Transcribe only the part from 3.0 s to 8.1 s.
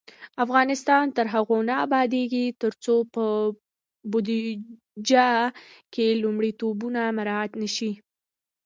په بودیجه کې لومړیتوبونه مراعت نشي.